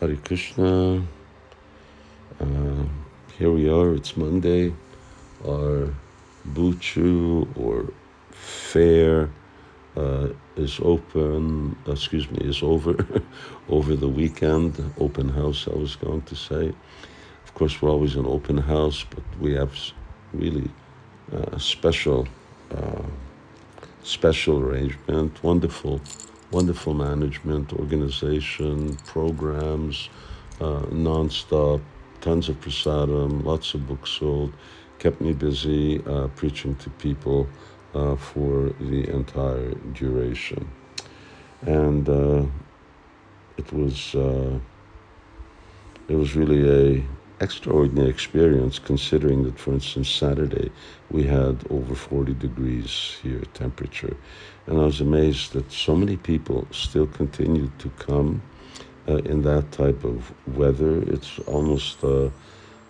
[0.00, 1.02] Hare Krishna.
[2.40, 2.84] Uh,
[3.36, 4.72] here we are, it's Monday.
[5.44, 5.92] Our
[6.52, 7.92] Buchu or
[8.30, 9.28] fair
[9.96, 12.94] uh, is open, excuse me, is over
[13.68, 14.78] over the weekend.
[15.00, 16.72] Open house, I was going to say.
[17.44, 19.76] Of course, we're always an open house, but we have
[20.32, 20.70] really
[21.32, 22.28] uh, special
[22.70, 23.02] uh,
[24.04, 26.00] special arrangement, wonderful
[26.50, 30.08] wonderful management, organization, programs,
[30.60, 31.80] uh, nonstop,
[32.20, 34.52] tons of prasadam, lots of books sold,
[34.98, 37.46] kept me busy uh, preaching to people
[37.94, 40.70] uh, for the entire duration.
[41.62, 42.44] And uh,
[43.56, 44.58] it was uh,
[46.08, 47.04] it was really a
[47.40, 50.70] extraordinary experience considering that, for instance, Saturday
[51.10, 54.16] we had over 40 degrees here temperature.
[54.66, 58.42] And I was amazed that so many people still continued to come
[59.08, 61.02] uh, in that type of weather.
[61.02, 62.28] It's almost uh,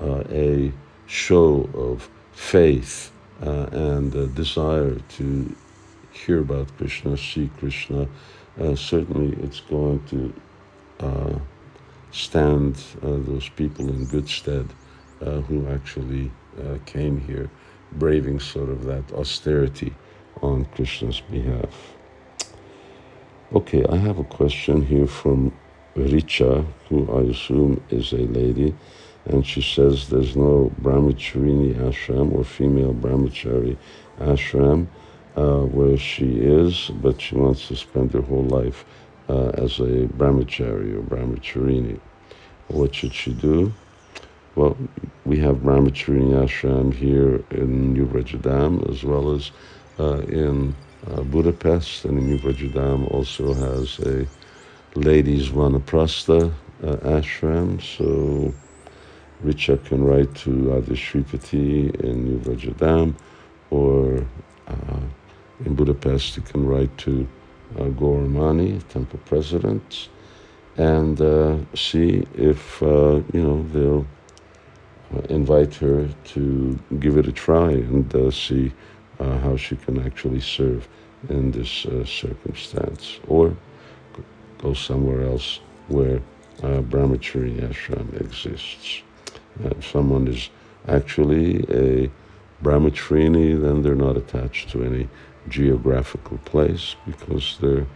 [0.00, 0.72] uh, a
[1.06, 3.12] show of faith
[3.42, 5.56] uh, and desire to
[6.12, 8.08] hear about Krishna, see Krishna.
[8.60, 10.34] Uh, certainly, it's going to
[11.00, 11.38] uh,
[12.12, 14.68] stand uh, those people in good stead
[15.20, 17.50] uh, who actually uh, came here,
[17.92, 19.94] braving sort of that austerity
[20.42, 21.96] on Krishna's behalf.
[23.52, 25.52] Okay, I have a question here from
[25.96, 28.74] Richa, who I assume is a lady,
[29.26, 33.76] and she says there's no brahmacharini ashram or female brahmachari
[34.20, 34.86] ashram
[35.36, 38.84] uh, where she is, but she wants to spend her whole life
[39.30, 41.98] uh, as a brahmachari or brahmacharini.
[42.68, 43.72] What should she do?
[44.56, 44.76] Well,
[45.24, 49.52] we have brahmacharini ashram here in New Vrajadham as well as
[49.98, 50.74] uh, in
[51.06, 54.26] uh, Budapest, and New Vrajadham also has a
[54.96, 57.80] ladies vanaprastha uh, ashram.
[57.80, 58.52] So
[59.44, 63.14] Richa can write to either Sripati in New Vrajadham
[63.70, 64.26] or
[64.66, 65.00] uh,
[65.64, 67.28] in Budapest, you can write to
[67.76, 70.08] uh, Gauramani, temple president,
[70.76, 74.06] and uh, see if, uh, you know, they'll
[75.14, 78.72] uh, invite her to give it a try and uh, see
[79.18, 80.88] uh, how she can actually serve
[81.28, 83.20] in this circumstance.
[83.26, 83.54] Or
[84.58, 86.20] go somewhere else where
[86.62, 89.02] uh, Brahmachari ashram exists.
[89.64, 90.50] if someone is
[90.88, 92.10] actually a
[92.62, 95.08] brahmacharini, then they're not attached to any
[95.48, 97.86] geographical place because they're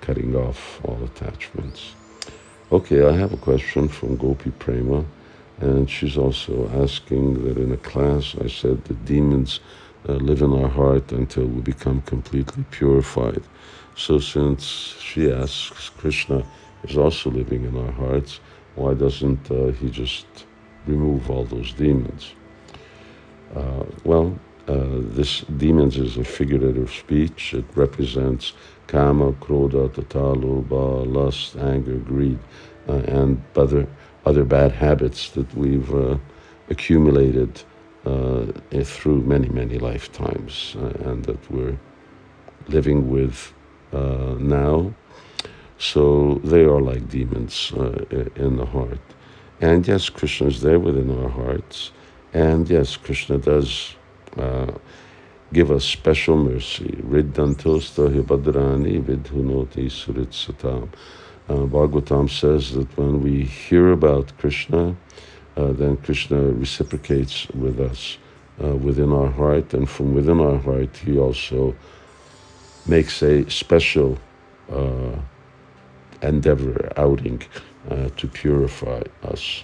[0.00, 1.94] cutting off all attachments.
[2.72, 5.04] Okay, I have a question from Gopi Prema,
[5.60, 9.60] and she's also asking that in a class I said the demons
[10.08, 13.42] uh, live in our heart until we become completely purified.
[13.96, 16.44] So, since she asks, Krishna
[16.82, 18.40] is also living in our hearts,
[18.74, 20.26] why doesn't uh, he just
[20.86, 22.34] remove all those demons?
[23.54, 24.36] Uh, well,
[25.14, 27.54] this demons is a figurative speech.
[27.54, 28.52] It represents
[28.86, 32.38] kama, krodha, tata, lust, anger, greed,
[32.88, 33.86] uh, and other
[34.26, 36.16] other bad habits that we've uh,
[36.70, 37.62] accumulated
[38.06, 38.46] uh,
[38.82, 41.78] through many many lifetimes, uh, and that we're
[42.68, 43.52] living with
[44.40, 44.92] now.
[45.78, 47.72] So they are like demons
[48.36, 49.00] in the heart.
[49.60, 51.92] And yes, Krishna is there within our hearts.
[52.32, 53.94] And yes, Krishna does
[54.36, 54.72] uh,
[55.54, 56.90] give us special mercy.
[57.08, 60.88] Riddhantosta hibadrani vidhunoti suhrit satam.
[61.48, 64.96] Uh, Bhagavatam says that when we hear about Krishna,
[65.56, 68.18] uh, then Krishna reciprocates with us
[68.62, 71.74] uh, within our heart, and from within our heart, he also
[72.86, 74.18] makes a special
[74.72, 75.16] uh,
[76.22, 77.42] endeavor, outing
[77.90, 79.62] uh, to purify us.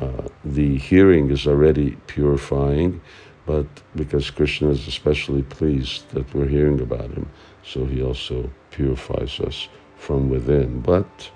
[0.00, 3.00] Uh, the hearing is already purifying,
[3.46, 7.28] but because Krishna is especially pleased that we're hearing about him,
[7.62, 10.80] so he also purifies us from within.
[10.80, 11.30] But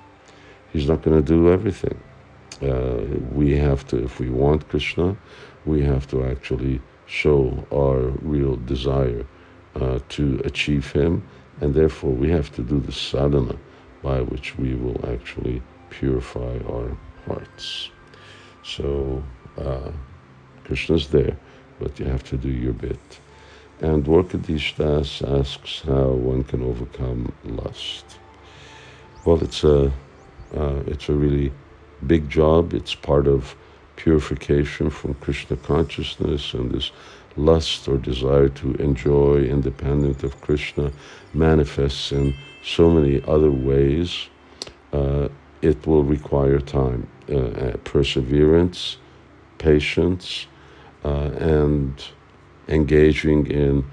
[0.73, 2.01] he's not going to do everything.
[2.63, 3.03] Uh,
[3.33, 5.17] we have to, if we want Krishna,
[5.67, 9.27] we have to actually show our real desire
[9.75, 11.23] uh, to achieve him,
[11.61, 13.57] and therefore we have to do the sadhana
[14.03, 16.97] by which we will actually purify our
[17.27, 17.91] hearts.
[18.63, 19.23] So
[19.59, 19.91] uh,
[20.65, 21.37] Krishna's there
[21.79, 23.21] but you have to do your bit.
[23.81, 28.19] And Dwarkadish Das asks how one can overcome lust.
[29.25, 29.93] Well, it's a,
[30.57, 31.53] uh, it's a really
[32.07, 32.75] big job.
[32.75, 33.55] It's part of
[33.97, 36.91] purification from Krishna consciousness and this
[37.37, 40.91] lust or desire to enjoy independent of Krishna
[41.35, 42.35] manifests in
[42.65, 44.29] so many other ways.
[44.93, 45.29] Uh,
[45.63, 48.99] it will require time, uh, uh, perseverance,
[49.59, 50.47] patience,
[51.05, 52.05] uh, and
[52.69, 53.85] engaging in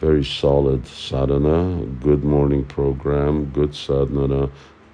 [0.00, 4.48] very solid sadhana, good morning program, good sadhana,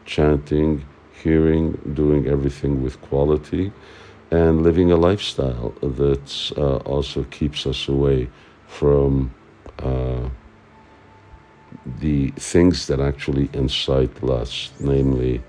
[0.07, 0.85] chanting,
[1.23, 3.73] hearing, doing everything with quality,
[4.31, 8.29] and living a lifestyle that uh, also keeps us away
[8.67, 9.33] from
[9.81, 10.29] uh,
[11.99, 15.43] the things that actually incite lust, namely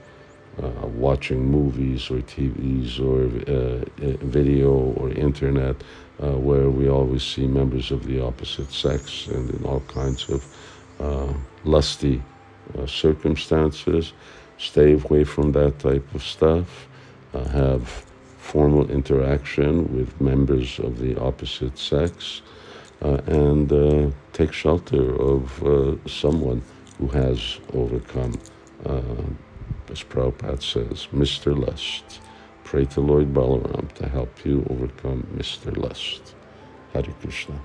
[0.61, 5.75] uh, watching movies or TVs or uh, uh, video or internet,
[6.23, 10.45] uh, where we always see members of the opposite sex and in all kinds of
[10.99, 11.33] uh,
[11.65, 12.21] lusty
[12.77, 14.13] uh, circumstances.
[14.57, 16.87] Stay away from that type of stuff.
[17.33, 18.05] have
[18.37, 22.41] formal interaction with members of the opposite sex.
[23.01, 23.69] and
[24.31, 25.43] take shelter of
[26.07, 26.61] someone
[26.97, 28.33] who has overcome
[29.89, 31.57] as Prabhupada says, Mr.
[31.57, 32.21] Lust.
[32.63, 35.75] Pray to Lord Balaram to help you overcome Mr.
[35.77, 36.35] Lust.
[36.93, 37.59] Hare Krishna.